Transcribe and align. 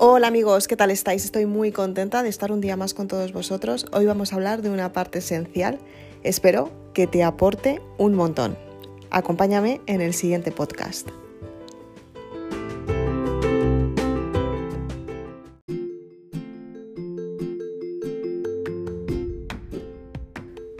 Hola 0.00 0.28
amigos, 0.28 0.68
¿qué 0.68 0.76
tal 0.76 0.92
estáis? 0.92 1.24
Estoy 1.24 1.44
muy 1.44 1.72
contenta 1.72 2.22
de 2.22 2.28
estar 2.28 2.52
un 2.52 2.60
día 2.60 2.76
más 2.76 2.94
con 2.94 3.08
todos 3.08 3.32
vosotros. 3.32 3.84
Hoy 3.92 4.06
vamos 4.06 4.32
a 4.32 4.36
hablar 4.36 4.62
de 4.62 4.70
una 4.70 4.92
parte 4.92 5.18
esencial. 5.18 5.80
Espero 6.22 6.70
que 6.94 7.08
te 7.08 7.24
aporte 7.24 7.82
un 7.98 8.14
montón. 8.14 8.56
Acompáñame 9.10 9.80
en 9.86 10.00
el 10.00 10.14
siguiente 10.14 10.52
podcast. 10.52 11.08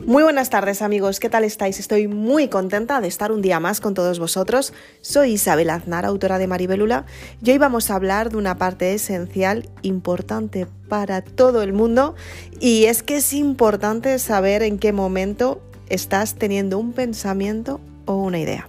Muy 0.09 0.23
buenas 0.23 0.49
tardes 0.49 0.81
amigos, 0.81 1.21
¿qué 1.21 1.29
tal 1.29 1.45
estáis? 1.45 1.79
Estoy 1.79 2.09
muy 2.09 2.49
contenta 2.49 3.03
de 3.03 3.09
estar 3.09 3.31
un 3.31 3.43
día 3.43 3.61
más 3.61 3.83
con 3.83 3.93
todos 3.93 4.19
vosotros. 4.19 4.73
Soy 5.03 5.33
Isabel 5.33 5.69
Aznar, 5.69 6.07
autora 6.07 6.39
de 6.39 6.47
Maribelula, 6.47 7.05
y 7.45 7.51
hoy 7.51 7.59
vamos 7.59 7.91
a 7.91 7.97
hablar 7.97 8.31
de 8.31 8.39
una 8.39 8.57
parte 8.57 8.95
esencial, 8.95 9.69
importante 9.83 10.67
para 10.89 11.21
todo 11.21 11.63
el 11.63 11.75
mundo, 11.75 12.15
y 12.59 12.87
es 12.87 13.03
que 13.03 13.19
es 13.19 13.35
importante 13.35 14.19
saber 14.19 14.63
en 14.63 14.79
qué 14.79 14.95
momento 14.95 15.61
estás 15.91 16.37
teniendo 16.37 16.79
un 16.79 16.95
pensamiento 16.95 17.79
o 18.07 18.15
una 18.15 18.39
idea. 18.39 18.67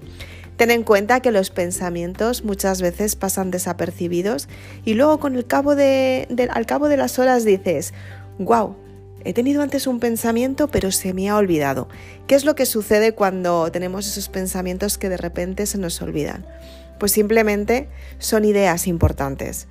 Ten 0.58 0.72
en 0.72 0.84
cuenta 0.84 1.22
que 1.22 1.32
los 1.32 1.52
pensamientos 1.52 2.44
muchas 2.44 2.82
veces 2.82 3.16
pasan 3.16 3.50
desapercibidos 3.50 4.50
y 4.84 4.96
luego 4.96 5.22
con 5.22 5.38
el 5.38 5.46
cabo 5.46 5.78
de, 5.78 6.28
al 6.52 6.66
cabo 6.66 6.90
de 6.90 6.98
las 6.98 7.18
horas 7.18 7.46
dices, 7.46 7.94
wow, 8.40 8.76
He 9.26 9.34
tenido 9.34 9.62
antes 9.62 9.88
un 9.88 10.00
pensamiento 10.00 10.68
pero 10.68 10.92
se 10.92 11.14
me 11.14 11.30
ha 11.30 11.36
olvidado. 11.36 11.88
¿Qué 12.28 12.36
es 12.36 12.46
lo 12.46 12.56
que 12.56 12.66
sucede 12.66 13.14
cuando 13.14 13.72
tenemos 13.72 14.08
esos 14.08 14.30
pensamientos 14.30 14.98
que 14.98 15.10
de 15.10 15.18
repente 15.18 15.66
se 15.66 15.78
nos 15.78 16.02
olvidan? 16.02 16.46
Pues 17.00 17.12
simplemente 17.12 17.90
son 18.18 18.46
ideas 18.46 18.88
importantes. 18.88 19.68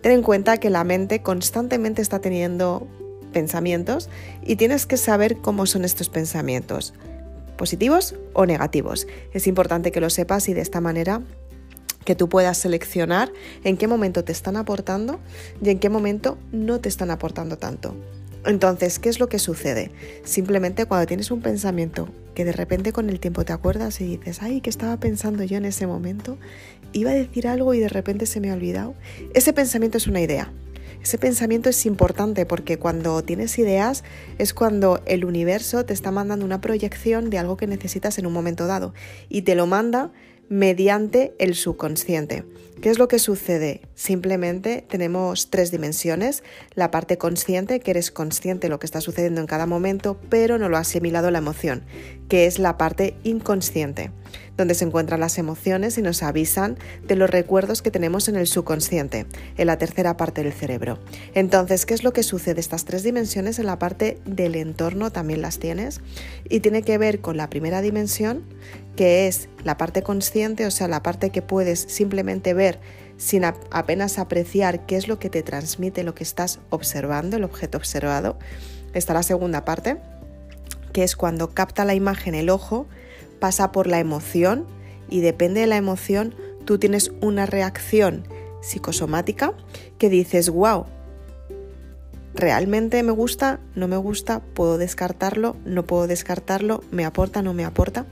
Ten 0.00 0.12
en 0.12 0.22
cuenta 0.22 0.58
que 0.58 0.70
la 0.70 0.84
mente 0.84 1.22
constantemente 1.22 2.02
está 2.02 2.20
teniendo 2.20 2.86
pensamientos 3.32 4.08
y 4.42 4.56
tienes 4.56 4.86
que 4.86 4.96
saber 4.96 5.38
cómo 5.38 5.66
son 5.66 5.84
estos 5.84 6.08
pensamientos, 6.08 6.94
positivos 7.56 8.14
o 8.32 8.46
negativos. 8.46 9.06
Es 9.32 9.46
importante 9.46 9.92
que 9.92 10.00
lo 10.00 10.10
sepas 10.10 10.48
y 10.48 10.54
de 10.54 10.60
esta 10.60 10.80
manera 10.80 11.22
que 12.04 12.14
tú 12.14 12.28
puedas 12.28 12.56
seleccionar 12.56 13.30
en 13.64 13.76
qué 13.76 13.86
momento 13.86 14.24
te 14.24 14.32
están 14.32 14.56
aportando 14.56 15.20
y 15.60 15.70
en 15.70 15.78
qué 15.78 15.90
momento 15.90 16.38
no 16.52 16.80
te 16.80 16.88
están 16.88 17.10
aportando 17.10 17.58
tanto. 17.58 17.94
Entonces, 18.44 18.98
¿qué 18.98 19.08
es 19.08 19.20
lo 19.20 19.28
que 19.28 19.38
sucede? 19.38 19.90
Simplemente 20.24 20.86
cuando 20.86 21.06
tienes 21.06 21.30
un 21.30 21.40
pensamiento 21.40 22.08
que 22.34 22.44
de 22.44 22.52
repente 22.52 22.92
con 22.92 23.10
el 23.10 23.18
tiempo 23.18 23.44
te 23.44 23.52
acuerdas 23.52 24.00
y 24.00 24.16
dices, 24.16 24.42
ay, 24.42 24.60
¿qué 24.60 24.70
estaba 24.70 24.96
pensando 24.98 25.42
yo 25.42 25.56
en 25.56 25.64
ese 25.64 25.86
momento? 25.86 26.38
Iba 26.92 27.10
a 27.10 27.14
decir 27.14 27.48
algo 27.48 27.74
y 27.74 27.80
de 27.80 27.88
repente 27.88 28.26
se 28.26 28.40
me 28.40 28.50
ha 28.50 28.54
olvidado. 28.54 28.94
Ese 29.34 29.52
pensamiento 29.52 29.98
es 29.98 30.06
una 30.06 30.20
idea. 30.20 30.52
Ese 31.02 31.18
pensamiento 31.18 31.68
es 31.68 31.86
importante 31.86 32.46
porque 32.46 32.78
cuando 32.78 33.22
tienes 33.22 33.58
ideas 33.58 34.04
es 34.38 34.54
cuando 34.54 35.00
el 35.06 35.24
universo 35.24 35.84
te 35.84 35.92
está 35.92 36.10
mandando 36.10 36.44
una 36.44 36.60
proyección 36.60 37.30
de 37.30 37.38
algo 37.38 37.56
que 37.56 37.66
necesitas 37.66 38.18
en 38.18 38.26
un 38.26 38.32
momento 38.32 38.66
dado 38.66 38.94
y 39.28 39.42
te 39.42 39.54
lo 39.54 39.66
manda 39.66 40.12
mediante 40.48 41.34
el 41.38 41.54
subconsciente. 41.54 42.44
¿Qué 42.80 42.90
es 42.90 42.98
lo 43.00 43.08
que 43.08 43.18
sucede? 43.18 43.80
Simplemente 43.96 44.84
tenemos 44.88 45.50
tres 45.50 45.72
dimensiones. 45.72 46.44
La 46.74 46.92
parte 46.92 47.18
consciente, 47.18 47.80
que 47.80 47.90
eres 47.90 48.12
consciente 48.12 48.68
de 48.68 48.70
lo 48.70 48.78
que 48.78 48.86
está 48.86 49.00
sucediendo 49.00 49.40
en 49.40 49.48
cada 49.48 49.66
momento, 49.66 50.20
pero 50.28 50.58
no 50.58 50.68
lo 50.68 50.76
ha 50.76 50.80
asimilado 50.80 51.32
la 51.32 51.38
emoción, 51.38 51.82
que 52.28 52.46
es 52.46 52.60
la 52.60 52.78
parte 52.78 53.16
inconsciente, 53.24 54.12
donde 54.56 54.74
se 54.74 54.84
encuentran 54.84 55.18
las 55.18 55.38
emociones 55.38 55.98
y 55.98 56.02
nos 56.02 56.22
avisan 56.22 56.78
de 57.04 57.16
los 57.16 57.28
recuerdos 57.28 57.82
que 57.82 57.90
tenemos 57.90 58.28
en 58.28 58.36
el 58.36 58.46
subconsciente, 58.46 59.26
en 59.56 59.66
la 59.66 59.78
tercera 59.78 60.16
parte 60.16 60.44
del 60.44 60.52
cerebro. 60.52 61.00
Entonces, 61.34 61.84
¿qué 61.84 61.94
es 61.94 62.04
lo 62.04 62.12
que 62.12 62.22
sucede? 62.22 62.60
Estas 62.60 62.84
tres 62.84 63.02
dimensiones 63.02 63.58
en 63.58 63.66
la 63.66 63.80
parte 63.80 64.18
del 64.24 64.54
entorno 64.54 65.10
también 65.10 65.42
las 65.42 65.58
tienes 65.58 66.00
y 66.48 66.60
tiene 66.60 66.82
que 66.82 66.96
ver 66.96 67.20
con 67.20 67.36
la 67.36 67.50
primera 67.50 67.82
dimensión, 67.82 68.44
que 68.94 69.28
es 69.28 69.48
la 69.64 69.76
parte 69.76 70.02
consciente, 70.02 70.66
o 70.66 70.70
sea, 70.72 70.88
la 70.88 71.04
parte 71.04 71.30
que 71.30 71.40
puedes 71.40 71.86
simplemente 71.88 72.52
ver 72.52 72.67
sin 73.16 73.44
apenas 73.44 74.18
apreciar 74.18 74.86
qué 74.86 74.96
es 74.96 75.08
lo 75.08 75.18
que 75.18 75.30
te 75.30 75.42
transmite 75.42 76.04
lo 76.04 76.14
que 76.14 76.24
estás 76.24 76.60
observando, 76.70 77.36
el 77.36 77.44
objeto 77.44 77.78
observado. 77.78 78.38
Está 78.94 79.14
la 79.14 79.22
segunda 79.22 79.64
parte, 79.64 79.96
que 80.92 81.02
es 81.02 81.16
cuando 81.16 81.54
capta 81.54 81.84
la 81.84 81.94
imagen 81.94 82.34
el 82.34 82.50
ojo, 82.50 82.86
pasa 83.40 83.72
por 83.72 83.86
la 83.86 83.98
emoción 83.98 84.66
y 85.08 85.20
depende 85.20 85.60
de 85.60 85.66
la 85.66 85.76
emoción, 85.76 86.34
tú 86.64 86.78
tienes 86.78 87.12
una 87.20 87.46
reacción 87.46 88.24
psicosomática 88.60 89.52
que 89.98 90.08
dices, 90.08 90.50
wow, 90.50 90.86
realmente 92.34 93.02
me 93.02 93.12
gusta, 93.12 93.60
no 93.74 93.88
me 93.88 93.96
gusta, 93.96 94.40
puedo 94.54 94.78
descartarlo, 94.78 95.56
no 95.64 95.84
puedo 95.84 96.06
descartarlo, 96.06 96.82
me 96.90 97.04
aporta, 97.04 97.42
no 97.42 97.54
me 97.54 97.64
aporta. 97.64 98.06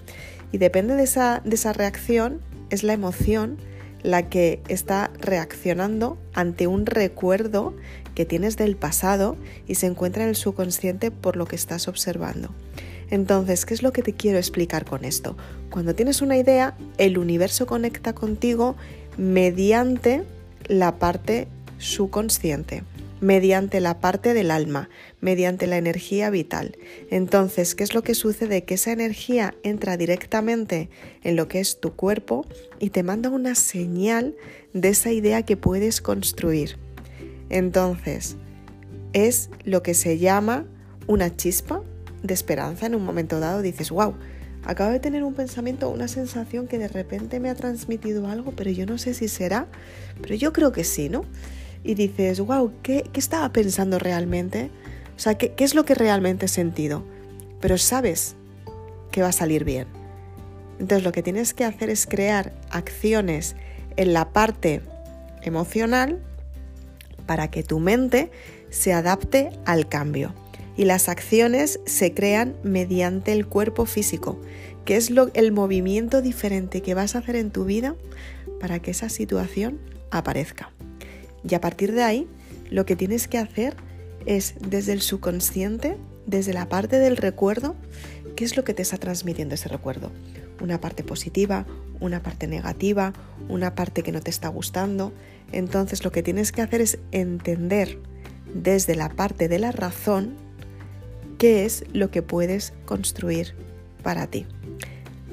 Y 0.53 0.59
depende 0.59 0.95
de 0.95 1.05
esa, 1.05 1.43
de 1.45 1.55
esa 1.55 1.73
reacción, 1.73 2.41
es 2.71 2.83
la 2.83 2.93
emoción 2.93 3.59
la 4.07 4.29
que 4.29 4.61
está 4.69 5.11
reaccionando 5.19 6.17
ante 6.33 6.69
un 6.69 6.87
recuerdo 6.87 7.75
que 8.15 8.25
tienes 8.25 8.57
del 8.57 8.77
pasado 8.77 9.37
y 9.67 9.75
se 9.75 9.87
encuentra 9.87 10.23
en 10.23 10.29
el 10.29 10.37
subconsciente 10.37 11.11
por 11.11 11.37
lo 11.37 11.47
que 11.47 11.57
estás 11.57 11.89
observando. 11.89 12.51
Entonces, 13.11 13.67
¿qué 13.67 13.75
es 13.75 13.83
lo 13.83 13.93
que 13.93 14.03
te 14.03 14.13
quiero 14.13 14.39
explicar 14.39 14.85
con 14.85 15.05
esto? 15.05 15.37
Cuando 15.71 15.97
tienes 15.97 16.23
una 16.23 16.37
idea, 16.37 16.77
el 16.99 17.19
universo 17.19 17.67
conecta 17.67 18.15
contigo 18.15 18.77
mediante 19.17 20.23
la 20.69 20.99
parte 21.01 21.49
subconsciente 21.79 22.85
mediante 23.21 23.81
la 23.81 24.01
parte 24.01 24.35
del 24.35 24.51
alma, 24.51 24.89
mediante 25.21 25.67
la 25.67 25.79
energía 25.79 26.31
vital. 26.31 26.77
Entonces, 27.11 27.75
¿qué 27.75 27.85
es 27.85 27.95
lo 27.95 28.03
que 28.03 28.15
sucede? 28.15 28.65
Que 28.65 28.75
esa 28.75 28.93
energía 28.93 29.55
entra 29.63 29.97
directamente 29.97 30.91
en 31.23 31.37
lo 31.37 31.49
que 31.49 31.61
es 31.61 31.81
tu 31.81 31.95
cuerpo 31.95 32.47
y 32.79 32.91
te 32.91 33.03
manda 33.03 33.31
una 33.31 33.55
señal 33.55 34.37
de 34.73 34.89
esa 34.89 35.11
idea 35.13 35.43
que 35.43 35.57
puedes 35.57 36.01
construir. 36.01 36.79
Entonces, 37.49 38.37
es 39.13 39.51
lo 39.65 39.83
que 39.83 39.95
se 39.95 40.19
llama 40.19 40.67
una 41.07 41.35
chispa 41.35 41.83
de 42.23 42.35
esperanza 42.35 42.87
en 42.87 42.95
un 42.95 43.05
momento 43.05 43.41
dado. 43.41 43.63
Dices, 43.63 43.91
wow, 43.91 44.15
acabo 44.65 44.91
de 44.91 45.01
tener 45.01 45.23
un 45.23 45.35
pensamiento, 45.35 45.89
una 45.89 46.09
sensación 46.09 46.67
que 46.67 46.79
de 46.79 46.89
repente 46.89 47.41
me 47.41 47.49
ha 47.49 47.55
transmitido 47.55 48.27
algo, 48.27 48.53
pero 48.53 48.71
yo 48.71 48.85
no 48.85 48.99
sé 48.99 49.15
si 49.15 49.29
será, 49.29 49.69
pero 50.21 50.35
yo 50.35 50.53
creo 50.53 50.73
que 50.73 50.85
sí, 50.85 51.09
¿no? 51.09 51.25
Y 51.87 51.95
dices, 51.95 52.41
wow, 52.41 52.73
¿qué, 52.83 53.09
estaba 53.15 53.53
pensando 53.53 53.99
realmente? 53.99 54.71
O 55.17 55.19
sea, 55.19 55.39
¿qué, 55.39 55.53
¿qué 55.53 55.65
es 55.65 55.75
lo 55.75 55.85
que 55.85 55.95
realmente 55.95 56.47
he 56.47 56.49
sentido? 56.49 57.05
Pero 57.61 57.79
sabes 57.79 58.35
que 59.11 59.23
va 59.23 59.29
a 59.29 59.33
salir 59.33 59.65
bien. 59.65 59.87
Entonces 60.79 61.05
lo 61.05 61.13
que 61.13 61.23
tienes 61.23 61.55
que 61.55 61.65
hacer 61.65 61.89
es 61.89 62.07
crear 62.07 62.53
acciones 62.71 63.57
en 63.97 64.13
la 64.13 64.31
parte 64.31 64.83
emocional 65.43 66.21
para 67.27 67.51
que 67.51 67.63
tu 67.63 67.79
mente 67.79 68.31
se 68.71 68.93
adapte 68.93 69.51
al 69.65 69.89
cambio. 69.89 70.35
Y 70.77 70.85
las 70.85 71.09
acciones 71.09 71.81
se 71.87 72.13
crean 72.13 72.55
mediante 72.63 73.33
el 73.33 73.47
cuerpo 73.47 73.87
físico, 73.87 74.39
que 74.85 74.97
es 74.97 75.11
lo, 75.11 75.31
el 75.33 75.53
movimiento 75.53 76.21
diferente 76.21 76.83
que 76.83 76.95
vas 76.95 77.15
a 77.15 77.21
hacer 77.21 77.37
en 77.37 77.51
tu 77.51 77.65
vida 77.65 77.97
para 78.61 78.81
que 78.81 78.91
esa 78.91 79.09
situación 79.09 79.81
aparezca. 80.11 80.76
Y 81.49 81.55
a 81.55 81.61
partir 81.61 81.93
de 81.93 82.03
ahí, 82.03 82.29
lo 82.71 82.87
que 82.87 82.97
tienes 82.97 83.29
que 83.29 83.39
hacer 83.39 83.77
es 84.27 84.55
desde 84.61 84.93
el 84.93 85.01
subconsciente, 85.01 85.97
desde 86.27 86.53
la 86.53 86.69
parte 86.69 86.99
del 86.99 87.17
recuerdo, 87.17 87.77
qué 88.35 88.45
es 88.45 88.57
lo 88.57 88.65
que 88.65 88.75
te 88.75 88.83
está 88.83 88.99
transmitiendo 88.99 89.55
ese 89.55 89.69
recuerdo. 89.69 90.11
Una 90.61 90.81
parte 90.81 91.05
positiva, 91.05 91.67
una 92.01 92.23
parte 92.23 92.47
negativa, 92.47 93.13
una 93.49 93.75
parte 93.75 94.03
que 94.03 94.13
no 94.13 94.21
te 94.21 94.31
está 94.31 94.49
gustando. 94.49 95.13
Entonces 95.53 96.05
lo 96.05 96.13
que 96.13 96.23
tienes 96.23 96.53
que 96.53 96.63
hacer 96.63 96.81
es 96.81 96.99
entender 97.13 97.99
desde 98.53 98.95
la 98.95 99.09
parte 99.09 99.49
de 99.49 99.59
la 99.59 99.73
razón 99.73 100.35
qué 101.39 101.65
es 101.65 101.85
lo 101.93 102.11
que 102.11 102.23
puedes 102.23 102.73
construir 102.85 103.55
para 104.03 104.27
ti. 104.27 104.47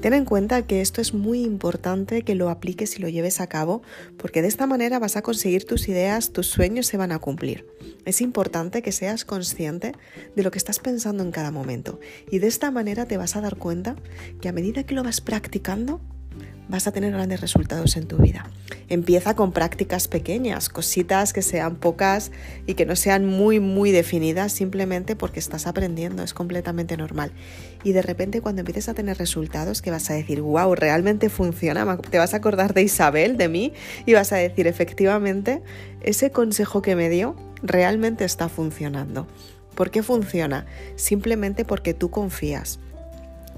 Ten 0.04 0.12
en 0.12 0.26
cuenta 0.26 0.66
que 0.66 0.82
esto 0.82 1.00
es 1.00 1.14
muy 1.14 1.44
importante 1.44 2.20
que 2.24 2.34
lo 2.34 2.50
apliques 2.50 2.98
y 2.98 3.00
lo 3.00 3.08
lleves 3.08 3.40
a 3.40 3.46
cabo, 3.46 3.80
porque 4.18 4.42
de 4.42 4.48
esta 4.48 4.66
manera 4.66 4.98
vas 4.98 5.16
a 5.16 5.22
conseguir 5.22 5.64
tus 5.64 5.88
ideas, 5.88 6.30
tus 6.30 6.46
sueños 6.46 6.86
se 6.86 6.98
van 6.98 7.10
a 7.10 7.20
cumplir. 7.20 7.66
Es 8.04 8.20
importante 8.20 8.82
que 8.82 8.92
seas 8.92 9.24
consciente 9.24 9.92
de 10.36 10.42
lo 10.42 10.50
que 10.50 10.58
estás 10.58 10.78
pensando 10.78 11.22
en 11.22 11.30
cada 11.30 11.50
momento 11.50 12.00
y 12.30 12.38
de 12.38 12.48
esta 12.48 12.70
manera 12.70 13.06
te 13.06 13.16
vas 13.16 13.34
a 13.34 13.40
dar 13.40 13.56
cuenta 13.56 13.96
que 14.42 14.50
a 14.50 14.52
medida 14.52 14.84
que 14.84 14.94
lo 14.94 15.02
vas 15.02 15.22
practicando, 15.22 16.02
vas 16.68 16.86
a 16.86 16.92
tener 16.92 17.12
grandes 17.12 17.40
resultados 17.40 17.96
en 17.96 18.06
tu 18.06 18.16
vida. 18.16 18.48
Empieza 18.88 19.34
con 19.34 19.52
prácticas 19.52 20.08
pequeñas, 20.08 20.68
cositas 20.68 21.32
que 21.32 21.42
sean 21.42 21.76
pocas 21.76 22.32
y 22.66 22.74
que 22.74 22.86
no 22.86 22.96
sean 22.96 23.26
muy, 23.26 23.60
muy 23.60 23.90
definidas 23.90 24.52
simplemente 24.52 25.16
porque 25.16 25.40
estás 25.40 25.66
aprendiendo, 25.66 26.22
es 26.22 26.34
completamente 26.34 26.96
normal. 26.96 27.32
Y 27.82 27.92
de 27.92 28.02
repente 28.02 28.40
cuando 28.40 28.60
empieces 28.60 28.88
a 28.88 28.94
tener 28.94 29.18
resultados 29.18 29.82
que 29.82 29.90
vas 29.90 30.10
a 30.10 30.14
decir, 30.14 30.40
wow, 30.40 30.74
realmente 30.74 31.28
funciona, 31.28 31.96
te 31.98 32.18
vas 32.18 32.34
a 32.34 32.38
acordar 32.38 32.74
de 32.74 32.82
Isabel, 32.82 33.36
de 33.36 33.48
mí, 33.48 33.72
y 34.06 34.14
vas 34.14 34.32
a 34.32 34.36
decir, 34.36 34.66
efectivamente, 34.66 35.62
ese 36.02 36.30
consejo 36.30 36.82
que 36.82 36.96
me 36.96 37.08
dio 37.08 37.36
realmente 37.62 38.24
está 38.24 38.48
funcionando. 38.48 39.26
¿Por 39.74 39.90
qué 39.90 40.02
funciona? 40.02 40.66
Simplemente 40.96 41.64
porque 41.64 41.94
tú 41.94 42.10
confías 42.10 42.78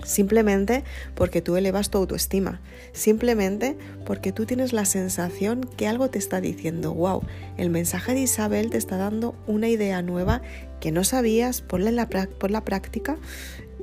Simplemente 0.05 0.85
porque 1.15 1.43
tú 1.43 1.57
elevas 1.57 1.91
tu 1.91 1.99
autoestima. 1.99 2.61
Simplemente 2.93 3.77
porque 4.05 4.33
tú 4.33 4.47
tienes 4.47 4.73
la 4.73 4.85
sensación 4.85 5.63
que 5.77 5.89
algo 5.89 6.11
te 6.11 6.19
está 6.19 6.41
diciendo, 6.41 6.95
wow, 6.95 7.23
el 7.57 7.71
mensaje 7.71 8.15
de 8.15 8.21
Isabel 8.21 8.71
te 8.71 8.79
está 8.79 8.97
dando 8.97 9.35
una 9.47 9.69
idea 9.69 10.03
nueva 10.03 10.43
que 10.81 10.93
no 10.93 11.05
sabías, 11.05 11.63
ponla 11.63 11.89
en 11.89 11.97
la, 11.97 12.07
por 12.07 12.51
la 12.51 12.65
práctica 12.65 13.17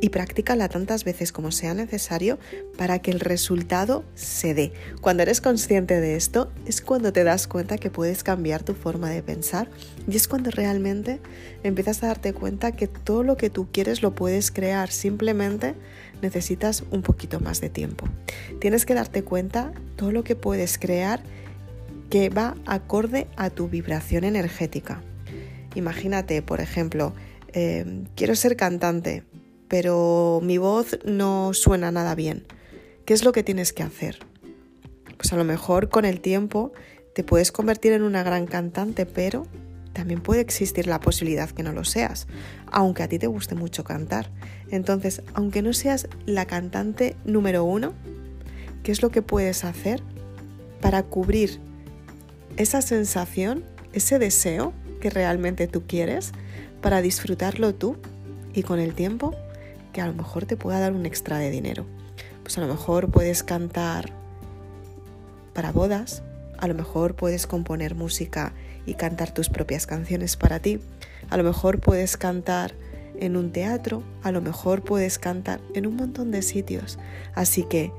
y 0.02 0.10
practícala 0.10 0.70
tantas 0.70 1.04
veces 1.04 1.32
como 1.32 1.52
sea 1.52 1.74
necesario 1.74 2.38
para 2.78 3.00
que 3.00 3.12
el 3.12 3.20
resultado 3.20 4.04
se 4.16 4.54
dé. 4.54 4.74
Cuando 5.02 5.24
eres 5.24 5.42
consciente 5.42 6.02
de 6.02 6.16
esto 6.16 6.52
es 6.66 6.82
cuando 6.82 7.14
te 7.14 7.24
das 7.24 7.48
cuenta 7.48 7.78
que 7.78 7.90
puedes 7.90 8.24
cambiar 8.24 8.64
tu 8.64 8.74
forma 8.74 9.10
de 9.10 9.24
pensar 9.24 9.70
y 10.08 10.16
es 10.16 10.28
cuando 10.28 10.52
realmente 10.52 11.20
empiezas 11.64 12.04
a 12.04 12.08
darte 12.08 12.34
cuenta 12.34 12.72
que 12.74 12.88
todo 12.88 13.24
lo 13.24 13.38
que 13.38 13.50
tú 13.50 13.68
quieres 13.72 14.02
lo 14.02 14.14
puedes 14.14 14.52
crear, 14.52 14.92
simplemente 14.92 15.76
necesitas 16.22 16.84
un 16.92 17.02
poquito 17.02 17.40
más 17.40 17.62
de 17.62 17.70
tiempo. 17.70 18.08
Tienes 18.60 18.86
que 18.86 18.94
darte 18.94 19.24
cuenta 19.24 19.74
todo 19.96 20.12
lo 20.12 20.24
que 20.24 20.36
puedes 20.36 20.78
crear 20.78 21.22
que 22.10 22.30
va 22.30 22.56
acorde 22.66 23.28
a 23.36 23.50
tu 23.50 23.70
vibración 23.70 24.24
energética. 24.24 25.02
Imagínate, 25.76 26.42
por 26.42 26.62
ejemplo, 26.62 27.14
eh, 27.54 28.04
quiero 28.16 28.36
ser 28.36 28.56
cantante, 28.56 29.24
pero 29.68 30.40
mi 30.44 30.58
voz 30.58 31.00
no 31.06 31.54
suena 31.54 31.92
nada 31.92 32.16
bien. 32.16 32.46
¿Qué 33.06 33.14
es 33.14 33.24
lo 33.24 33.32
que 33.32 33.44
tienes 33.44 33.74
que 33.74 33.84
hacer? 33.84 34.20
Pues 35.18 35.34
a 35.34 35.38
lo 35.38 35.44
mejor 35.44 35.90
con 35.90 36.06
el 36.06 36.22
tiempo 36.22 36.72
te 37.14 37.24
puedes 37.24 37.52
convertir 37.52 37.94
en 37.94 38.04
una 38.04 38.24
gran 38.24 38.46
cantante, 38.46 39.06
pero 39.06 39.46
también 39.94 40.22
puede 40.22 40.42
existir 40.42 40.88
la 40.88 41.00
posibilidad 41.00 41.50
que 41.50 41.64
no 41.64 41.72
lo 41.72 41.84
seas, 41.84 42.28
aunque 42.72 43.04
a 43.04 43.08
ti 43.08 43.20
te 43.20 43.28
guste 43.28 43.56
mucho 43.56 43.84
cantar. 43.84 44.32
Entonces, 44.72 45.22
aunque 45.34 45.62
no 45.62 45.74
seas 45.74 46.08
la 46.26 46.46
cantante 46.46 47.16
número 47.26 47.64
uno, 47.64 47.94
¿qué 48.82 48.92
es 48.92 49.02
lo 49.02 49.12
que 49.12 49.22
puedes 49.22 49.64
hacer 49.64 50.02
para 50.82 51.04
cubrir 51.04 51.60
esa 52.58 52.82
sensación, 52.82 53.64
ese 53.94 54.20
deseo 54.20 54.74
que 55.00 55.10
realmente 55.10 55.68
tú 55.68 55.84
quieres, 55.88 56.32
para 56.82 57.02
disfrutarlo 57.02 57.74
tú 57.74 57.98
y 58.54 58.64
con 58.64 58.80
el 58.80 58.94
tiempo 58.94 59.34
que 59.94 60.02
a 60.02 60.08
lo 60.08 60.14
mejor 60.14 60.46
te 60.46 60.58
pueda 60.58 60.80
dar 60.80 60.94
un 60.94 61.06
extra 61.06 61.38
de 61.38 61.50
dinero. 61.52 61.86
Pues 62.42 62.58
a 62.58 62.62
lo 62.62 62.68
mejor 62.68 63.10
puedes 63.10 63.44
cantar 63.44 64.12
para 65.54 65.72
bodas, 65.72 66.24
a 66.58 66.68
lo 66.68 66.74
mejor 66.74 67.16
puedes 67.16 67.48
componer 67.48 67.96
música 67.96 68.54
y 68.86 68.96
cantar 68.96 69.34
tus 69.34 69.50
propias 69.50 69.88
canciones 69.88 70.36
para 70.36 70.60
ti, 70.60 70.82
a 71.30 71.38
lo 71.38 71.44
mejor 71.44 71.80
puedes 71.80 72.18
cantar 72.18 72.74
en 73.20 73.38
un 73.38 73.52
teatro, 73.52 74.04
a 74.24 74.32
lo 74.32 74.42
mejor 74.42 74.82
puedes 74.82 75.20
cantar 75.20 75.62
en 75.74 75.86
un 75.88 75.96
montón 75.96 76.32
de 76.32 76.42
sitios. 76.42 77.00
Así 77.36 77.64
que 77.64 77.94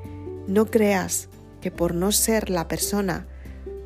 no 0.47 0.67
creas 0.67 1.29
que 1.61 1.70
por 1.70 1.94
no 1.94 2.12
ser 2.12 2.50
la 2.50 2.69
persona 2.69 3.26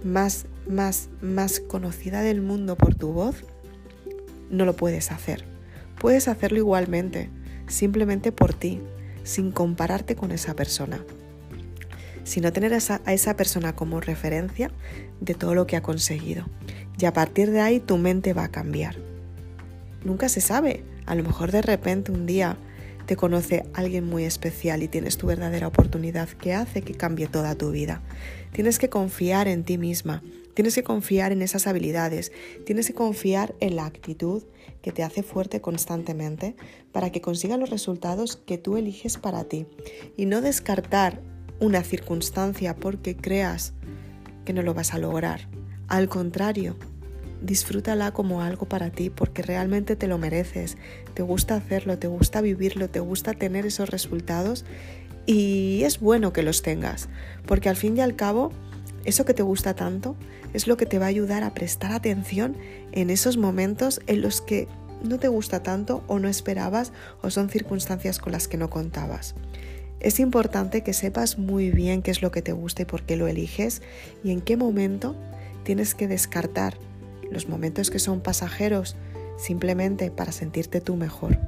más, 0.03 0.47
más, 0.67 1.09
más 1.21 1.61
conocida 1.61 2.23
del 2.23 2.41
mundo 2.41 2.77
por 2.77 2.95
tu 2.95 3.13
voz, 3.13 3.45
no 4.51 4.65
lo 4.65 4.75
puedes 4.75 5.13
hacer. 5.13 5.45
Puedes 6.01 6.29
hacerlo 6.29 6.59
igualmente, 6.59 7.31
simplemente 7.69 8.33
por 8.33 8.55
ti, 8.55 8.81
sin 9.23 9.53
compararte 9.53 10.17
con 10.17 10.33
esa 10.33 10.55
persona, 10.55 11.05
sino 12.25 12.53
tener 12.53 12.75
a 12.75 12.79
esa, 12.79 13.01
a 13.05 13.13
esa 13.13 13.37
persona 13.37 13.75
como 13.75 14.01
referencia 14.01 14.71
de 15.21 15.35
todo 15.35 15.55
lo 15.55 15.67
que 15.67 15.77
ha 15.77 15.83
conseguido. 15.83 16.47
Y 16.99 17.05
a 17.05 17.13
partir 17.13 17.51
de 17.51 17.61
ahí 17.61 17.81
tu 17.81 17.97
mente 17.97 18.33
va 18.33 18.45
a 18.45 18.51
cambiar. 18.51 18.97
Nunca 20.05 20.29
se 20.29 20.41
sabe, 20.41 20.85
a 21.07 21.15
lo 21.15 21.23
mejor 21.23 21.53
de 21.53 21.63
repente 21.63 22.13
un 22.13 22.27
día 22.27 22.57
te 23.07 23.17
conoce 23.17 23.65
alguien 23.73 24.05
muy 24.05 24.25
especial 24.25 24.83
y 24.83 24.89
tienes 24.89 25.17
tu 25.17 25.27
verdadera 25.27 25.67
oportunidad 25.67 26.29
que 26.29 26.53
hace 26.53 26.83
que 26.83 26.95
cambie 26.95 27.27
toda 27.27 27.55
tu 27.55 27.71
vida. 27.71 28.03
Tienes 28.53 28.79
que 28.79 28.91
confiar 28.91 29.49
en 29.49 29.65
ti 29.65 29.79
misma, 29.79 30.23
tienes 30.59 30.75
que 30.75 30.83
confiar 30.83 31.31
en 31.31 31.41
esas 31.41 31.69
habilidades, 31.69 32.33
tienes 32.67 32.89
que 32.89 32.93
confiar 32.93 33.55
en 33.61 33.77
la 33.77 33.87
actitud 33.87 34.43
que 34.83 34.91
te 34.91 35.05
hace 35.05 35.23
fuerte 35.23 35.61
constantemente 35.61 36.57
para 36.91 37.13
que 37.13 37.21
consiga 37.21 37.57
los 37.57 37.71
resultados 37.71 38.35
que 38.35 38.59
tú 38.59 38.77
eliges 38.77 39.19
para 39.19 39.45
ti. 39.45 39.67
Y 40.17 40.27
no 40.27 40.41
descartar 40.41 41.23
una 41.61 41.85
circunstancia 41.85 42.75
porque 42.75 43.17
creas 43.17 43.73
que 44.45 44.53
no 44.53 44.63
lo 44.63 44.75
vas 44.75 44.95
a 44.95 44.99
lograr. 44.99 45.49
Al 45.87 46.09
contrario, 46.09 46.75
disfrútala 47.41 48.11
como 48.11 48.43
algo 48.43 48.69
para 48.69 48.91
ti 48.91 49.11
porque 49.11 49.43
realmente 49.43 49.95
te 49.95 50.09
lo 50.09 50.19
mereces, 50.19 50.77
te 51.15 51.23
gusta 51.23 51.55
hacerlo, 51.55 52.01
te 52.01 52.09
gusta 52.09 52.41
vivirlo, 52.41 52.91
te 52.91 52.99
gusta 52.99 53.33
tener 53.33 53.65
esos 53.65 53.91
resultados 53.91 54.65
y 55.25 55.83
es 55.85 56.01
bueno 56.01 56.33
que 56.33 56.43
los 56.43 56.63
tengas 56.63 57.09
porque 57.47 57.69
al 57.69 57.77
fin 57.77 57.97
y 57.97 58.01
al 58.01 58.17
cabo 58.17 58.51
eso 59.05 59.25
que 59.25 59.35
te 59.35 59.43
gusta 59.43 59.75
tanto 59.75 60.17
es 60.53 60.67
lo 60.67 60.77
que 60.77 60.87
te 60.87 60.99
va 60.99 61.07
a 61.07 61.09
ayudar 61.09 61.43
a 61.43 61.55
prestar 61.55 61.93
atención 61.93 62.57
en 62.93 63.11
esos 63.11 63.37
momentos 63.37 64.01
en 64.07 64.23
los 64.23 64.41
que 64.41 64.69
no 65.03 65.19
te 65.19 65.29
gusta 65.29 65.63
tanto 65.63 66.03
o 66.07 66.19
no 66.19 66.29
esperabas 66.29 66.93
o 67.23 67.31
son 67.31 67.49
circunstancias 67.49 68.19
con 68.19 68.33
las 68.33 68.49
que 68.49 68.57
no 68.57 68.71
contabas. 68.71 69.35
Es 70.01 70.21
importante 70.21 70.83
que 70.83 70.93
sepas 70.93 71.39
muy 71.39 71.71
bien 71.71 72.03
qué 72.03 72.11
es 72.11 72.23
lo 72.23 72.31
que 72.31 72.43
te 72.43 72.53
gusta 72.53 72.83
y 72.83 72.85
por 72.85 73.03
qué 73.03 73.17
lo 73.17 73.27
eliges 73.27 73.83
y 74.23 74.31
en 74.31 74.41
qué 74.41 74.57
momento 74.57 75.17
tienes 75.65 75.95
que 75.95 76.09
descartar 76.09 76.77
los 77.31 77.49
momentos 77.49 77.91
que 77.91 77.99
son 77.99 78.21
pasajeros 78.21 78.97
simplemente 79.39 80.11
para 80.11 80.33
sentirte 80.33 80.81
tú 80.81 80.97
mejor. 80.97 81.39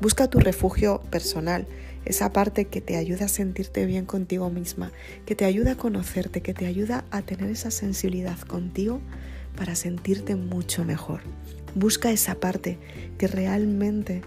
Busca 0.00 0.28
tu 0.28 0.40
refugio 0.40 1.00
personal, 1.10 1.66
esa 2.04 2.32
parte 2.32 2.64
que 2.66 2.80
te 2.80 2.96
ayuda 2.96 3.26
a 3.26 3.28
sentirte 3.28 3.86
bien 3.86 4.06
contigo 4.06 4.50
misma, 4.50 4.90
que 5.24 5.36
te 5.36 5.44
ayuda 5.44 5.72
a 5.72 5.76
conocerte, 5.76 6.40
que 6.40 6.54
te 6.54 6.66
ayuda 6.66 7.04
a 7.10 7.22
tener 7.22 7.50
esa 7.50 7.70
sensibilidad 7.70 8.38
contigo 8.38 9.00
para 9.56 9.76
sentirte 9.76 10.34
mucho 10.34 10.84
mejor. 10.84 11.20
Busca 11.74 12.10
esa 12.10 12.34
parte 12.36 12.78
que 13.18 13.28
realmente 13.28 14.22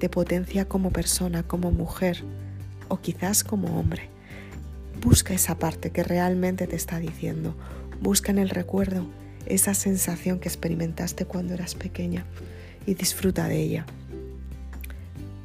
te 0.00 0.08
potencia 0.08 0.66
como 0.66 0.90
persona, 0.90 1.42
como 1.42 1.70
mujer 1.70 2.24
o 2.88 3.00
quizás 3.00 3.44
como 3.44 3.78
hombre. 3.78 4.08
Busca 5.00 5.34
esa 5.34 5.58
parte 5.58 5.90
que 5.90 6.04
realmente 6.04 6.66
te 6.66 6.76
está 6.76 6.98
diciendo. 6.98 7.54
Busca 8.00 8.30
en 8.30 8.38
el 8.38 8.50
recuerdo 8.50 9.06
esa 9.46 9.74
sensación 9.74 10.38
que 10.38 10.48
experimentaste 10.48 11.24
cuando 11.24 11.54
eras 11.54 11.74
pequeña 11.74 12.24
y 12.86 12.94
disfruta 12.94 13.48
de 13.48 13.60
ella. 13.60 13.86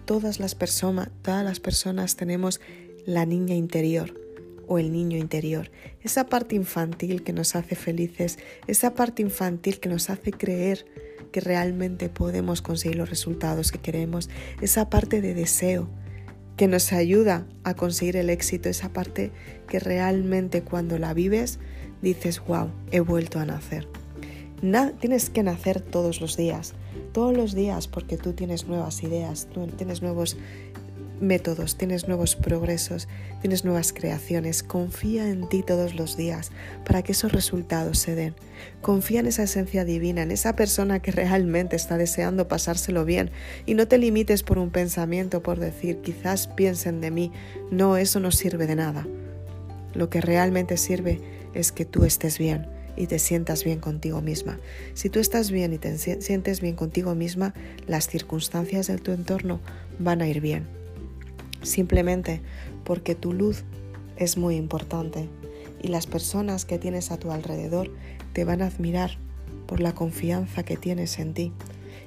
Todas 0.05 0.39
las, 0.39 0.55
personas, 0.55 1.09
todas 1.21 1.43
las 1.43 1.59
personas 1.59 2.15
tenemos 2.15 2.61
la 3.05 3.25
niña 3.25 3.55
interior 3.55 4.13
o 4.67 4.79
el 4.79 4.91
niño 4.91 5.17
interior, 5.17 5.71
esa 6.01 6.25
parte 6.25 6.55
infantil 6.55 7.23
que 7.23 7.33
nos 7.33 7.55
hace 7.55 7.75
felices, 7.75 8.37
esa 8.67 8.93
parte 8.93 9.21
infantil 9.21 9.79
que 9.79 9.89
nos 9.89 10.09
hace 10.09 10.31
creer 10.31 10.85
que 11.31 11.39
realmente 11.39 12.09
podemos 12.09 12.61
conseguir 12.61 12.97
los 12.97 13.09
resultados 13.09 13.71
que 13.71 13.79
queremos, 13.79 14.29
esa 14.61 14.89
parte 14.89 15.21
de 15.21 15.33
deseo 15.33 15.89
que 16.57 16.67
nos 16.67 16.91
ayuda 16.91 17.45
a 17.63 17.75
conseguir 17.75 18.17
el 18.17 18.29
éxito, 18.29 18.67
esa 18.67 18.89
parte 18.89 19.31
que 19.67 19.79
realmente 19.79 20.63
cuando 20.63 20.97
la 20.97 21.13
vives 21.13 21.59
dices, 22.01 22.41
wow, 22.47 22.69
he 22.91 22.99
vuelto 22.99 23.39
a 23.39 23.45
nacer. 23.45 23.87
tienes 24.99 25.29
que 25.29 25.43
nacer 25.43 25.81
todos 25.81 26.21
los 26.21 26.37
días, 26.37 26.73
todos 27.13 27.35
los 27.35 27.53
días 27.53 27.87
porque 27.87 28.17
tú 28.17 28.33
tienes 28.33 28.67
nuevas 28.67 29.03
ideas, 29.03 29.47
tú 29.53 29.67
tienes 29.67 30.01
nuevos 30.01 30.37
métodos, 31.19 31.77
tienes 31.77 32.07
nuevos 32.07 32.35
progresos, 32.35 33.07
tienes 33.41 33.65
nuevas 33.65 33.93
creaciones. 33.93 34.63
Confía 34.63 35.29
en 35.29 35.47
ti 35.49 35.63
todos 35.63 35.95
los 35.95 36.17
días 36.17 36.51
para 36.85 37.01
que 37.01 37.11
esos 37.11 37.31
resultados 37.31 37.99
se 37.99 38.15
den. 38.15 38.35
Confía 38.81 39.19
en 39.19 39.27
esa 39.27 39.43
esencia 39.43 39.85
divina, 39.85 40.23
en 40.23 40.31
esa 40.31 40.55
persona 40.55 40.99
que 40.99 41.11
realmente 41.11 41.75
está 41.75 41.97
deseando 41.97 42.47
pasárselo 42.47 43.05
bien 43.05 43.31
y 43.65 43.73
no 43.73 43.87
te 43.87 43.97
limites 43.97 44.43
por 44.43 44.57
un 44.57 44.69
pensamiento, 44.69 45.41
por 45.41 45.59
decir 45.59 46.01
quizás 46.01 46.47
piensen 46.47 47.01
de 47.01 47.11
mí. 47.11 47.31
No, 47.71 47.97
eso 47.97 48.19
no 48.19 48.31
sirve 48.31 48.67
de 48.67 48.75
nada. 48.75 49.07
Lo 49.93 50.09
que 50.09 50.21
realmente 50.21 50.77
sirve 50.77 51.21
es 51.57 51.71
que 51.71 51.85
tú 51.85 52.05
estés 52.05 52.37
bien 52.37 52.67
y 52.95 53.07
te 53.07 53.19
sientas 53.19 53.63
bien 53.63 53.79
contigo 53.79 54.21
misma. 54.21 54.59
Si 54.93 55.09
tú 55.09 55.19
estás 55.19 55.51
bien 55.51 55.73
y 55.73 55.77
te 55.77 55.97
sientes 55.97 56.61
bien 56.61 56.75
contigo 56.75 57.15
misma, 57.15 57.53
las 57.87 58.07
circunstancias 58.07 58.87
de 58.87 58.97
tu 58.97 59.11
entorno 59.11 59.59
van 59.99 60.21
a 60.21 60.27
ir 60.27 60.39
bien. 60.39 60.67
Simplemente 61.63 62.41
porque 62.83 63.15
tu 63.15 63.33
luz 63.33 63.63
es 64.17 64.37
muy 64.37 64.55
importante 64.55 65.29
y 65.81 65.87
las 65.87 66.07
personas 66.07 66.65
que 66.65 66.77
tienes 66.77 67.11
a 67.11 67.17
tu 67.17 67.31
alrededor 67.31 67.91
te 68.33 68.43
van 68.43 68.61
a 68.61 68.67
admirar 68.67 69.17
por 69.65 69.79
la 69.79 69.93
confianza 69.93 70.63
que 70.63 70.77
tienes 70.77 71.17
en 71.19 71.33
ti 71.33 71.53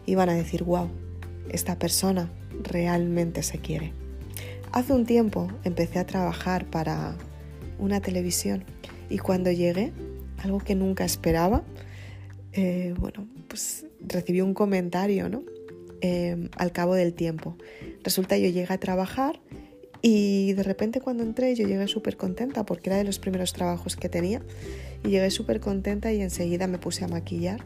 y 0.07 0.15
van 0.15 0.29
a 0.29 0.35
decir, 0.35 0.63
wow, 0.63 0.89
esta 1.51 1.79
persona 1.79 2.31
realmente 2.63 3.43
se 3.43 3.59
quiere. 3.59 3.93
Hace 4.73 4.93
un 4.93 5.07
tiempo 5.07 5.49
empecé 5.65 5.99
a 5.99 6.07
trabajar 6.07 6.67
para 6.67 7.17
una 7.81 8.01
televisión 8.01 8.65
y 9.11 9.19
cuando 9.19 9.51
llegué, 9.51 9.93
algo 10.39 10.61
que 10.61 10.75
nunca 10.75 11.05
esperaba, 11.05 11.63
eh, 12.53 12.95
bueno, 12.99 13.27
pues 13.49 13.85
recibí 14.01 14.41
un 14.41 14.55
comentario, 14.55 15.29
¿no? 15.29 15.43
Eh, 16.01 16.49
al 16.57 16.73
cabo 16.73 16.95
del 16.95 17.13
tiempo. 17.13 17.57
Resulta 18.03 18.39
yo 18.39 18.49
llegué 18.49 18.73
a 18.73 18.79
trabajar 18.79 19.39
y 20.01 20.55
de 20.55 20.63
repente 20.63 21.01
cuando 21.01 21.23
entré 21.23 21.55
yo 21.55 21.67
llegué 21.67 21.87
súper 21.89 22.17
contenta 22.17 22.65
porque 22.65 22.89
era 22.89 22.97
de 22.97 23.05
los 23.05 23.19
primeros 23.19 23.53
trabajos 23.53 23.97
que 23.97 24.09
tenía 24.09 24.41
y 25.05 25.11
llegué 25.11 25.31
súper 25.31 25.61
contenta 25.61 26.11
y 26.13 26.23
enseguida 26.23 26.67
me 26.69 26.79
puse 26.79 27.05
a 27.05 27.09
maquillar. 27.09 27.65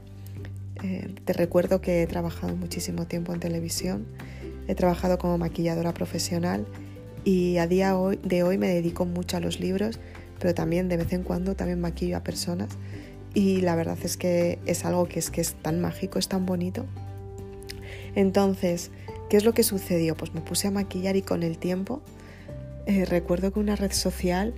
Eh, 0.82 1.14
te 1.24 1.32
recuerdo 1.32 1.80
que 1.80 2.02
he 2.02 2.06
trabajado 2.08 2.56
muchísimo 2.56 3.06
tiempo 3.06 3.32
en 3.32 3.40
televisión, 3.40 4.06
he 4.66 4.74
trabajado 4.74 5.18
como 5.18 5.38
maquilladora 5.38 5.94
profesional 5.94 6.66
y 7.24 7.58
a 7.58 7.68
día 7.68 7.94
de 8.22 8.42
hoy 8.42 8.58
me 8.58 8.68
dedico 8.68 9.06
mucho 9.06 9.36
a 9.36 9.40
los 9.40 9.60
libros, 9.60 10.00
pero 10.38 10.54
también 10.54 10.88
de 10.88 10.96
vez 10.96 11.12
en 11.12 11.22
cuando 11.22 11.54
también 11.54 11.80
maquillo 11.80 12.16
a 12.16 12.20
personas 12.20 12.70
y 13.34 13.60
la 13.62 13.74
verdad 13.74 13.98
es 14.02 14.16
que 14.16 14.58
es 14.66 14.84
algo 14.84 15.06
que 15.06 15.18
es, 15.18 15.30
que 15.30 15.40
es 15.40 15.54
tan 15.54 15.80
mágico, 15.80 16.18
es 16.18 16.28
tan 16.28 16.46
bonito. 16.46 16.86
Entonces, 18.14 18.90
¿qué 19.28 19.36
es 19.36 19.44
lo 19.44 19.52
que 19.52 19.64
sucedió? 19.64 20.16
Pues 20.16 20.34
me 20.34 20.40
puse 20.40 20.68
a 20.68 20.70
maquillar 20.70 21.16
y 21.16 21.22
con 21.22 21.42
el 21.42 21.58
tiempo 21.58 22.00
eh, 22.86 23.06
recuerdo 23.06 23.52
que 23.52 23.60
una 23.60 23.76
red 23.76 23.92
social 23.92 24.52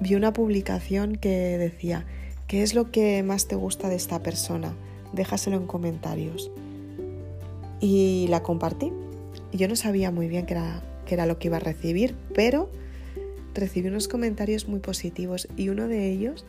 vi 0.00 0.14
una 0.14 0.32
publicación 0.32 1.16
que 1.16 1.58
decía, 1.58 2.06
¿qué 2.46 2.62
es 2.62 2.74
lo 2.74 2.90
que 2.90 3.22
más 3.22 3.48
te 3.48 3.54
gusta 3.54 3.88
de 3.88 3.96
esta 3.96 4.22
persona? 4.22 4.74
Déjaselo 5.12 5.56
en 5.56 5.66
comentarios. 5.66 6.50
Y 7.80 8.26
la 8.28 8.42
compartí. 8.42 8.92
Yo 9.52 9.68
no 9.68 9.76
sabía 9.76 10.10
muy 10.10 10.28
bien 10.28 10.46
qué 10.46 10.54
era, 10.54 10.82
qué 11.06 11.14
era 11.14 11.26
lo 11.26 11.38
que 11.38 11.48
iba 11.48 11.58
a 11.58 11.60
recibir, 11.60 12.16
pero 12.34 12.70
recibí 13.54 13.88
unos 13.88 14.08
comentarios 14.08 14.68
muy 14.68 14.80
positivos 14.80 15.48
y 15.56 15.68
uno 15.68 15.88
de 15.88 16.10
ellos, 16.10 16.44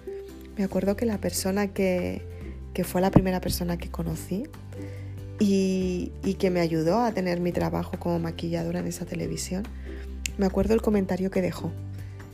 me 0.57 0.63
acuerdo 0.63 0.95
que 0.95 1.05
la 1.05 1.17
persona 1.17 1.67
que, 1.67 2.21
que 2.73 2.83
fue 2.83 3.01
la 3.01 3.11
primera 3.11 3.41
persona 3.41 3.77
que 3.77 3.89
conocí 3.89 4.43
y, 5.39 6.11
y 6.23 6.35
que 6.35 6.49
me 6.49 6.61
ayudó 6.61 6.99
a 6.99 7.11
tener 7.11 7.39
mi 7.39 7.51
trabajo 7.51 7.97
como 7.99 8.19
maquilladora 8.19 8.79
en 8.79 8.87
esa 8.87 9.05
televisión, 9.05 9.63
me 10.37 10.45
acuerdo 10.45 10.73
el 10.73 10.81
comentario 10.81 11.31
que 11.31 11.41
dejó 11.41 11.71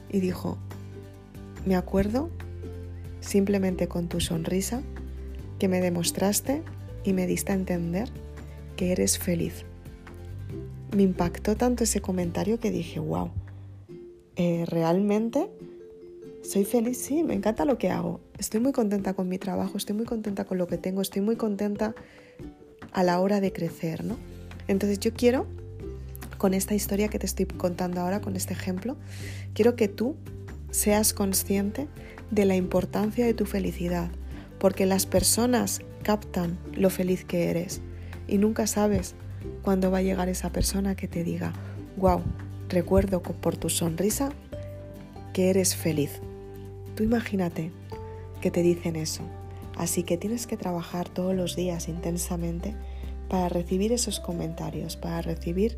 y 0.09 0.19
dijo, 0.19 0.57
me 1.65 1.75
acuerdo 1.75 2.29
simplemente 3.21 3.88
con 3.88 4.07
tu 4.07 4.19
sonrisa 4.19 4.81
que 5.59 5.67
me 5.67 5.81
demostraste 5.81 6.63
y 7.03 7.13
me 7.13 7.27
diste 7.27 7.51
a 7.51 7.55
entender 7.55 8.09
que 8.75 8.91
eres 8.91 9.19
feliz. 9.19 9.65
Me 10.95 11.03
impactó 11.03 11.55
tanto 11.55 11.83
ese 11.83 12.01
comentario 12.01 12.59
que 12.59 12.71
dije, 12.71 12.99
wow, 12.99 13.31
eh, 14.39 14.63
realmente 14.65 15.50
soy 16.41 16.63
feliz, 16.63 16.98
sí, 16.98 17.24
me 17.24 17.34
encanta 17.34 17.65
lo 17.65 17.77
que 17.77 17.89
hago. 17.89 18.22
Estoy 18.38 18.62
muy 18.62 18.72
contenta 18.72 19.13
con 19.13 19.27
mi 19.27 19.38
trabajo, 19.38 19.77
estoy 19.77 19.98
muy 19.98 20.05
contenta 20.05 20.46
con 20.46 20.58
lo 20.58 20.65
que 20.65 20.77
tengo, 20.77 21.01
estoy 21.01 21.22
muy 21.22 21.36
contenta 21.36 21.93
a 22.93 23.03
la 23.03 23.19
hora 23.19 23.41
de 23.41 23.51
crecer, 23.51 24.05
¿no? 24.05 24.15
Entonces 24.69 25.01
yo 25.01 25.13
quiero 25.13 25.46
con 26.38 26.53
esta 26.53 26.74
historia 26.74 27.10
que 27.10 27.19
te 27.19 27.25
estoy 27.25 27.48
contando 27.48 28.00
ahora, 28.00 28.22
con 28.22 28.38
este 28.38 28.53
ejemplo, 28.53 28.96
quiero 29.53 29.75
que 29.75 29.89
tú 29.89 30.15
seas 30.72 31.13
consciente 31.13 31.89
de 32.31 32.46
la 32.46 32.55
importancia 32.55 33.25
de 33.25 33.34
tu 33.34 33.46
felicidad, 33.46 34.10
porque 34.58 34.86
las 34.86 35.05
personas 35.05 35.81
captan 36.01 36.58
lo 36.74 36.89
feliz 36.89 37.25
que 37.25 37.50
eres 37.50 37.81
y 38.25 38.38
nunca 38.38 38.67
sabes 38.67 39.15
cuándo 39.63 39.91
va 39.91 39.98
a 39.98 40.01
llegar 40.01 40.29
esa 40.29 40.53
persona 40.53 40.96
que 40.96 41.10
te 41.10 41.25
diga, 41.25 41.51
wow, 41.98 42.22
recuerdo 42.69 43.21
por 43.21 43.57
tu 43.57 43.69
sonrisa 43.69 44.31
que 45.33 45.49
eres 45.49 45.75
feliz. 45.75 46.21
Tú 46.95 47.03
imagínate 47.03 47.71
que 48.41 48.51
te 48.51 48.61
dicen 48.61 48.95
eso, 48.95 49.23
así 49.75 50.03
que 50.03 50.17
tienes 50.17 50.47
que 50.47 50.57
trabajar 50.57 51.09
todos 51.09 51.35
los 51.35 51.55
días 51.55 51.88
intensamente 51.88 52.75
para 53.27 53.49
recibir 53.49 53.91
esos 53.91 54.19
comentarios, 54.19 54.97
para 54.97 55.21
recibir 55.21 55.77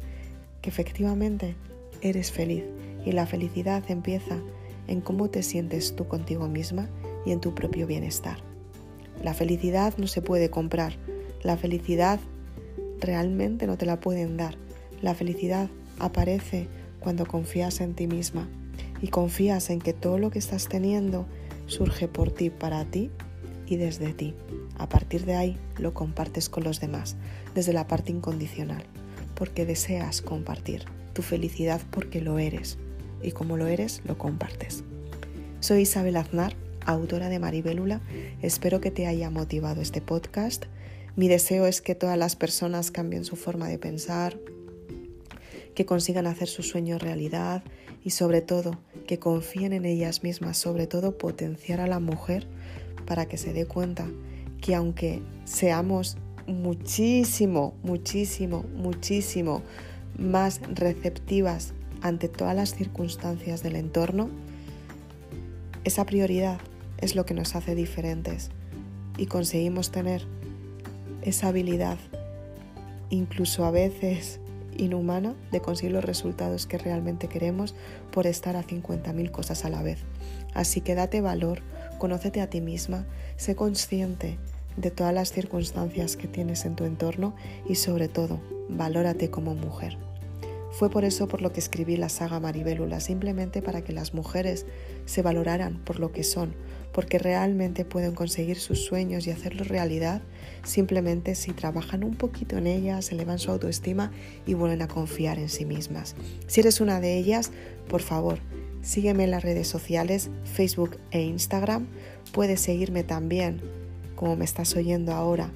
que 0.62 0.70
efectivamente 0.70 1.56
eres 2.02 2.32
feliz 2.32 2.64
y 3.06 3.12
la 3.12 3.26
felicidad 3.26 3.84
empieza 3.90 4.38
en 4.88 5.02
cómo 5.02 5.30
te 5.30 5.44
sientes 5.44 5.96
tú 5.96 6.08
contigo 6.08 6.48
misma 6.48 6.90
y 7.26 7.32
en 7.32 7.40
tu 7.40 7.56
propio 7.56 7.88
bienestar. 7.88 8.38
La 9.24 9.34
felicidad 9.34 9.94
no 9.98 10.08
se 10.08 10.22
puede 10.22 10.50
comprar, 10.50 10.98
la 11.44 11.58
felicidad 11.58 12.20
realmente 13.00 13.68
no 13.68 13.78
te 13.78 13.86
la 13.86 14.00
pueden 14.00 14.38
dar. 14.38 14.56
La 15.02 15.16
felicidad 15.16 15.70
aparece 16.00 16.68
cuando 17.02 17.26
confías 17.26 17.82
en 17.82 17.94
ti 17.94 18.08
misma 18.08 18.48
y 19.02 19.10
confías 19.10 19.70
en 19.70 19.80
que 19.80 19.92
todo 19.92 20.18
lo 20.18 20.32
que 20.32 20.40
estás 20.40 20.70
teniendo 20.70 21.28
surge 21.66 22.08
por 22.08 22.32
ti, 22.32 22.50
para 22.50 22.86
ti 22.86 23.12
y 23.68 23.76
desde 23.76 24.14
ti. 24.14 24.36
A 24.78 24.88
partir 24.88 25.26
de 25.26 25.36
ahí 25.36 25.58
lo 25.78 25.94
compartes 25.94 26.48
con 26.48 26.64
los 26.64 26.80
demás, 26.80 27.18
desde 27.54 27.74
la 27.74 27.88
parte 27.88 28.14
incondicional 28.14 28.86
porque 29.42 29.66
deseas 29.66 30.22
compartir, 30.22 30.86
tu 31.14 31.24
felicidad 31.24 31.82
porque 31.90 32.22
lo 32.22 32.38
eres 32.38 32.78
y 33.24 33.32
como 33.32 33.58
lo 33.58 33.66
eres 33.66 34.04
lo 34.06 34.16
compartes. 34.16 34.84
Soy 35.62 35.82
Isabel 35.82 36.18
Aznar, 36.18 36.56
autora 36.86 37.28
de 37.28 37.40
Maribélula. 37.40 38.02
Espero 38.44 38.82
que 38.82 38.92
te 38.92 39.08
haya 39.08 39.32
motivado 39.32 39.82
este 39.82 40.00
podcast. 40.00 40.66
Mi 41.16 41.28
deseo 41.28 41.66
es 41.66 41.82
que 41.82 41.96
todas 41.96 42.20
las 42.20 42.36
personas 42.36 42.92
cambien 42.92 43.26
su 43.26 43.36
forma 43.36 43.68
de 43.68 43.80
pensar, 43.80 44.38
que 45.76 45.86
consigan 45.86 46.28
hacer 46.28 46.48
sus 46.48 46.70
sueños 46.70 47.02
realidad 47.02 47.64
y 48.04 48.12
sobre 48.12 48.42
todo 48.42 48.78
que 49.08 49.20
confíen 49.20 49.74
en 49.74 49.86
ellas 49.86 50.24
mismas, 50.24 50.58
sobre 50.58 50.88
todo 50.88 51.18
potenciar 51.18 51.80
a 51.80 51.88
la 51.88 52.00
mujer 52.00 52.48
para 53.06 53.26
que 53.26 53.38
se 53.38 53.54
dé 53.54 53.66
cuenta 53.66 54.08
que 54.62 54.76
aunque 54.76 55.22
seamos 55.46 56.18
muchísimo, 56.48 57.74
muchísimo, 57.84 58.66
muchísimo 58.76 59.62
más 60.18 60.62
receptivas 60.74 61.74
ante 62.02 62.28
todas 62.28 62.56
las 62.56 62.76
circunstancias 62.76 63.64
del 63.64 63.76
entorno, 63.76 64.30
esa 65.84 66.06
prioridad 66.06 66.60
es 67.00 67.16
lo 67.16 67.26
que 67.26 67.34
nos 67.34 67.56
hace 67.56 67.76
diferentes 67.76 68.52
y 69.18 69.26
conseguimos 69.26 69.92
tener 69.92 70.26
esa 71.22 71.48
habilidad, 71.48 71.98
incluso 73.10 73.66
a 73.66 73.72
veces 73.72 74.41
inhumana, 74.82 75.36
de 75.52 75.62
conseguir 75.62 75.94
los 75.94 76.04
resultados 76.04 76.68
que 76.68 76.78
realmente 76.78 77.28
queremos 77.28 77.76
por 78.12 78.28
estar 78.28 78.56
a 78.56 78.64
50.000 78.64 79.32
cosas 79.32 79.66
a 79.66 79.70
la 79.70 79.84
vez. 79.84 80.00
Así 80.54 80.82
que 80.82 80.96
date 80.96 81.22
valor, 81.22 81.62
conócete 81.98 82.42
a 82.42 82.50
ti 82.50 82.62
misma, 82.62 83.06
sé 83.38 83.56
consciente 83.56 84.38
de 84.78 84.92
todas 84.92 85.14
las 85.14 85.32
circunstancias 85.32 86.16
que 86.16 86.28
tienes 86.28 86.66
en 86.66 86.76
tu 86.76 86.86
entorno 86.86 87.36
y 87.68 87.76
sobre 87.76 88.08
todo, 88.08 88.40
valórate 88.70 89.30
como 89.30 89.56
mujer. 89.56 89.98
Fue 90.72 90.90
por 90.90 91.04
eso 91.04 91.28
por 91.28 91.42
lo 91.42 91.52
que 91.52 91.60
escribí 91.60 91.98
la 91.98 92.10
saga 92.10 92.40
Maribélula, 92.40 93.02
simplemente 93.02 93.62
para 93.62 93.82
que 93.82 93.92
las 93.92 94.14
mujeres 94.14 94.66
se 95.06 95.22
valoraran 95.22 95.80
por 95.84 96.00
lo 96.00 96.14
que 96.14 96.24
son, 96.24 96.54
porque 96.94 97.20
realmente 97.20 97.86
pueden 97.86 98.14
conseguir 98.14 98.60
sus 98.60 98.84
sueños 98.86 99.26
y 99.28 99.32
hacerlos 99.32 99.68
realidad 99.68 100.22
simplemente 100.64 101.36
si 101.36 101.54
trabajan 101.54 102.04
un 102.04 102.16
poquito 102.16 102.58
en 102.58 102.68
ellas, 102.68 103.12
elevan 103.12 103.40
su 103.40 103.52
autoestima 103.52 104.12
y 104.46 104.54
vuelven 104.54 104.82
a 104.82 104.88
confiar 104.88 105.40
en 105.40 105.50
sí 105.50 105.66
mismas. 105.66 106.16
Si 106.48 106.60
eres 106.60 106.82
una 106.82 107.00
de 107.00 107.18
ellas, 107.18 107.52
por 107.88 108.02
favor, 108.02 108.40
sígueme 108.82 109.24
en 109.24 109.32
las 109.32 109.44
redes 109.44 109.68
sociales, 109.68 110.30
Facebook 110.44 110.98
e 111.12 111.22
Instagram. 111.22 111.88
Puedes 112.32 112.62
seguirme 112.62 113.04
también 113.04 113.62
como 114.16 114.36
me 114.36 114.46
estás 114.46 114.76
oyendo 114.76 115.14
ahora, 115.14 115.50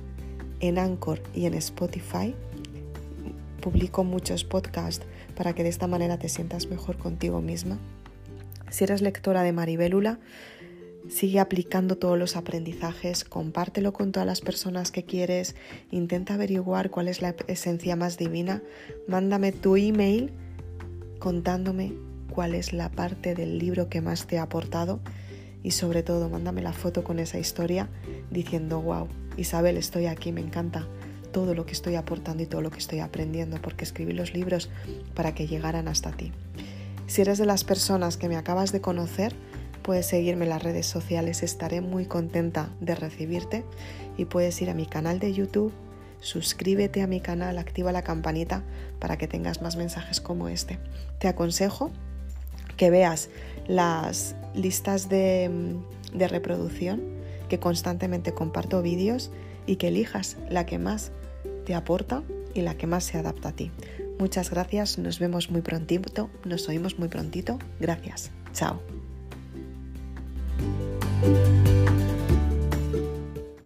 en 0.60 0.80
Anchor 0.80 1.22
y 1.36 1.46
en 1.46 1.54
Spotify. 1.54 2.34
Publico 3.62 4.04
muchos 4.04 4.44
podcasts 4.44 5.06
para 5.36 5.54
que 5.54 5.64
de 5.64 5.70
esta 5.70 5.86
manera 5.86 6.18
te 6.18 6.30
sientas 6.30 6.68
mejor 6.68 6.98
contigo 6.98 7.42
misma. 7.42 7.78
Si 8.72 8.84
eres 8.84 9.02
lectora 9.02 9.44
de 9.44 9.52
Maribélula, 9.52 10.20
sigue 11.10 11.40
aplicando 11.40 11.98
todos 11.98 12.18
los 12.18 12.36
aprendizajes, 12.36 13.24
compártelo 13.24 13.94
con 13.94 14.12
todas 14.12 14.28
las 14.28 14.42
personas 14.42 14.92
que 14.92 15.04
quieres, 15.04 15.56
intenta 15.92 16.36
averiguar 16.36 16.90
cuál 16.90 17.08
es 17.08 17.22
la 17.22 17.36
esencia 17.48 17.96
más 17.96 18.18
divina, 18.18 18.62
mándame 19.08 19.52
tu 19.52 19.76
email 19.76 20.32
contándome 21.20 21.94
cuál 22.30 22.54
es 22.54 22.74
la 22.74 22.92
parte 22.92 23.34
del 23.34 23.58
libro 23.58 23.90
que 23.90 24.02
más 24.02 24.28
te 24.28 24.38
ha 24.38 24.44
aportado 24.44 25.00
y 25.64 25.72
sobre 25.72 26.04
todo 26.04 26.30
mándame 26.30 26.62
la 26.62 26.74
foto 26.74 27.04
con 27.04 27.18
esa 27.20 27.40
historia 27.40 27.90
diciendo, 28.30 28.82
wow, 28.82 29.08
Isabel, 29.38 29.78
estoy 29.78 30.06
aquí, 30.06 30.32
me 30.32 30.42
encanta 30.42 30.88
todo 31.32 31.56
lo 31.56 31.66
que 31.66 31.74
estoy 31.74 31.96
aportando 31.96 32.44
y 32.44 32.46
todo 32.46 32.62
lo 32.62 32.70
que 32.70 32.78
estoy 32.78 33.00
aprendiendo 33.00 33.62
porque 33.62 33.84
escribí 33.84 34.14
los 34.14 34.34
libros 34.34 34.70
para 35.16 35.34
que 35.34 35.48
llegaran 35.48 35.88
hasta 35.88 36.12
ti. 36.12 36.32
Si 37.08 37.22
eres 37.22 37.38
de 37.38 37.46
las 37.46 37.64
personas 37.64 38.18
que 38.18 38.30
me 38.30 38.38
acabas 38.38 38.72
de 38.72 38.82
conocer, 38.82 39.36
puedes 39.86 40.08
seguirme 40.08 40.46
en 40.46 40.50
las 40.50 40.64
redes 40.64 40.88
sociales, 40.88 41.44
estaré 41.44 41.80
muy 41.80 42.08
contenta 42.08 42.72
de 42.80 42.96
recibirte 42.96 43.64
y 44.18 44.26
puedes 44.26 44.60
ir 44.64 44.72
a 44.72 44.74
mi 44.74 44.88
canal 44.88 45.20
de 45.20 45.32
YouTube, 45.32 45.72
suscríbete 46.22 47.04
a 47.04 47.08
mi 47.08 47.22
canal, 47.22 47.60
activa 47.60 47.92
la 47.92 48.02
campanita 48.02 48.64
para 49.00 49.18
que 49.18 49.28
tengas 49.28 49.62
más 49.62 49.76
mensajes 49.76 50.20
como 50.20 50.50
este. 50.50 50.80
Te 51.20 51.28
aconsejo 51.28 51.92
que 52.78 52.90
veas 52.90 53.30
las 53.68 54.36
listas 54.56 55.08
de, 55.08 55.76
de 56.12 56.28
reproducción, 56.28 57.04
que 57.48 57.60
constantemente 57.60 58.34
comparto 58.34 58.82
vídeos 58.82 59.30
y 59.68 59.76
que 59.76 59.90
elijas 59.90 60.38
la 60.50 60.66
que 60.66 60.80
más 60.80 61.12
te 61.64 61.76
aporta 61.76 62.24
y 62.56 62.62
la 62.62 62.76
que 62.76 62.88
más 62.88 63.04
se 63.04 63.20
adapta 63.20 63.50
a 63.50 63.52
ti. 63.52 63.72
Muchas 64.18 64.50
gracias, 64.50 64.98
nos 64.98 65.20
vemos 65.20 65.52
muy 65.52 65.62
prontito, 65.62 66.32
nos 66.44 66.68
oímos 66.70 66.98
muy 66.98 67.08
prontito. 67.08 67.60
Gracias, 67.80 68.32
chao. 68.52 68.95
Música 71.26 71.85